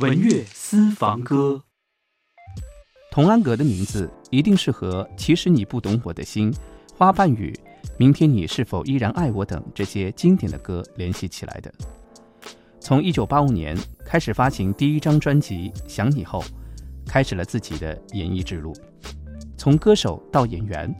[0.00, 1.62] 文乐私房歌，
[3.10, 6.50] 童安格的名字一定是和“其实你不懂我的心”、
[6.96, 7.54] “花瓣雨”、
[8.00, 11.70] “明天你是否依然爱我”等这些经典的歌联系起来的。
[12.80, 13.76] 从一九八五年
[14.06, 16.42] 开始发行第一张专辑《想你》后，
[17.04, 18.74] 开始了自己的演艺之路。
[19.58, 20.90] 从歌手到演员，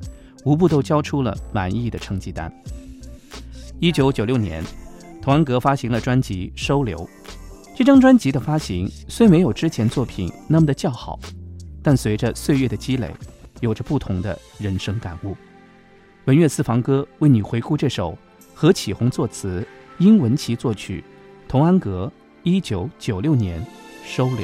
[0.45, 2.53] 无不都交出了满意的成绩单。
[3.79, 4.62] 一九九六年，
[5.23, 6.98] 童安格发行了专辑《收留》。
[7.80, 11.18] 这张专辑的发行虽没有之前作品那么的叫好，
[11.82, 13.11] 但随着岁月的积累，
[13.61, 15.34] 有着不同的人生感悟。
[16.26, 18.14] 文乐私房歌为你回顾这首
[18.52, 19.66] 何启宏作词、
[19.96, 21.02] 殷文琪作曲、
[21.48, 22.12] 童安格
[22.43, 23.62] 一九九六年
[24.04, 24.36] 《收留》。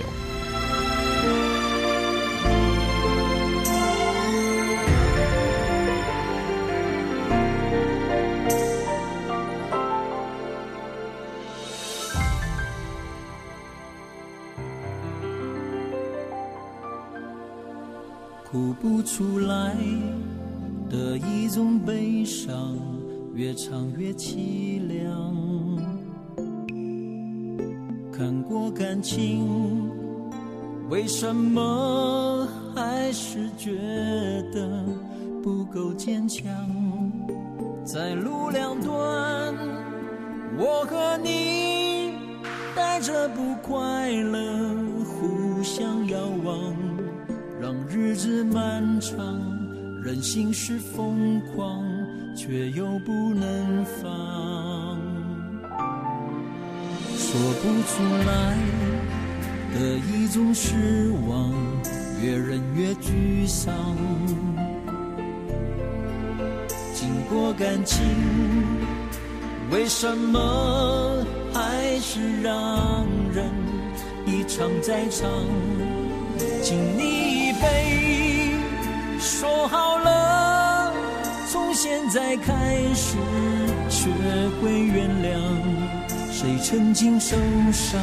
[18.48, 19.74] 哭不出来
[20.88, 22.78] 的一种悲伤，
[23.34, 25.34] 越唱越凄凉。
[28.12, 29.90] 看过感情，
[30.88, 33.72] 为什么还是觉
[34.54, 34.84] 得
[35.42, 36.46] 不够坚强？
[37.84, 39.54] 在路两端，
[40.56, 42.12] 我和你
[42.76, 44.38] 带着不快乐，
[45.04, 46.95] 互相遥望。
[47.66, 49.18] 让日子漫长，
[50.00, 51.84] 人心是疯狂，
[52.36, 54.96] 却又不能放。
[57.18, 58.56] 说不出来
[59.74, 61.52] 的一种失望，
[62.22, 63.74] 越忍越沮丧。
[66.94, 68.00] 经过感情，
[69.72, 73.50] 为什么还是让人
[74.24, 75.28] 一场再场？
[76.62, 77.45] 请你。
[77.66, 78.52] 杯，
[79.18, 80.92] 说好了，
[81.50, 83.16] 从现在开始
[83.88, 84.08] 学
[84.60, 85.38] 会原谅。
[86.32, 87.36] 谁曾经受
[87.72, 88.00] 伤，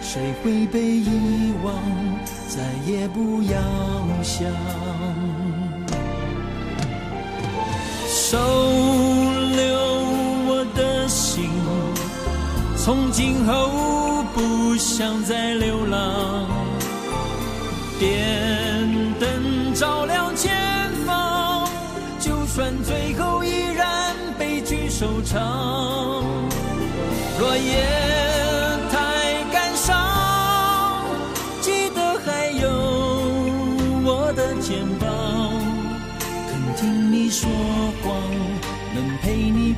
[0.00, 1.74] 谁会被遗忘，
[2.48, 3.60] 再也不要
[4.22, 4.50] 想。
[8.06, 9.78] 收留
[10.48, 11.50] 我的心，
[12.76, 16.46] 从今后不想再流浪。
[17.98, 18.67] 点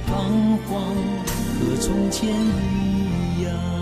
[0.06, 0.95] 彷徨，
[1.59, 3.80] 和从前一样。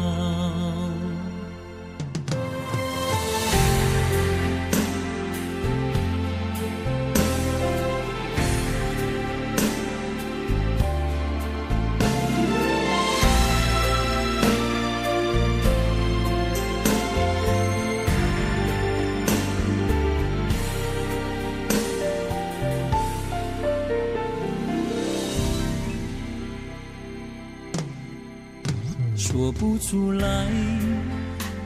[29.30, 30.46] 说不出来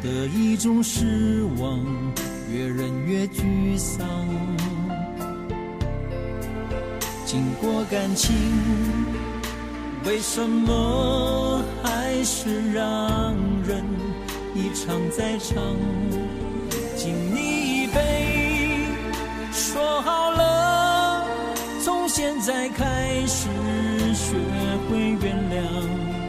[0.02, 1.78] 的一种失望，
[2.52, 4.04] 越忍越沮丧。
[7.24, 8.34] 经过感情，
[10.04, 13.32] 为什么还是让
[13.64, 13.84] 人
[14.56, 15.62] 一场再场？
[16.96, 18.88] 敬你一杯，
[19.52, 21.24] 说好了，
[21.80, 23.46] 从现在开始
[24.14, 24.34] 学
[24.90, 26.21] 会原谅。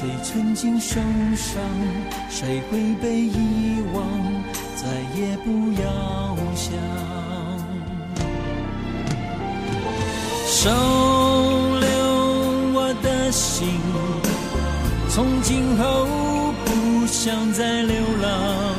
[0.00, 0.98] 谁曾经受
[1.36, 1.60] 伤，
[2.30, 4.02] 谁会被遗忘，
[4.74, 6.72] 再也不要想。
[10.46, 10.70] 收
[11.80, 11.86] 留
[12.72, 13.68] 我的心，
[15.10, 16.06] 从今后
[16.64, 18.74] 不想再流浪。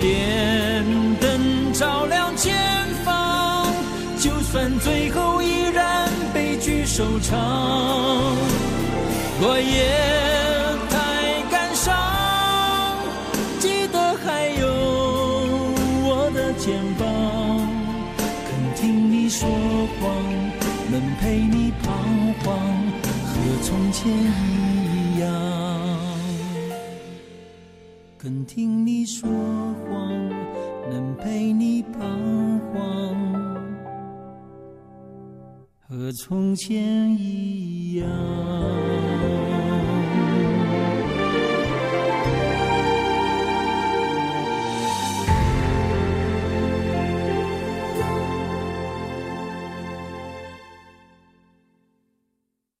[0.00, 0.84] 点
[1.20, 2.56] 灯照亮前
[3.04, 3.72] 方，
[4.18, 8.34] 就算最后依然悲剧收场。
[9.40, 9.88] 落叶
[10.90, 11.96] 太感伤，
[13.58, 14.68] 记得还有
[16.04, 17.08] 我的肩膀，
[18.44, 19.48] 肯听你说
[19.98, 20.12] 谎，
[20.90, 21.90] 能陪你彷
[22.44, 22.52] 徨，
[23.24, 23.32] 和
[23.62, 25.26] 从前一样。
[28.18, 29.26] 肯听你说
[29.88, 30.28] 谎，
[30.90, 33.16] 能陪你彷徨，
[35.88, 39.49] 和从前一样样。